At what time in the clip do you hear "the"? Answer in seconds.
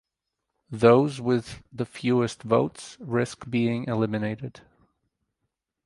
1.71-1.85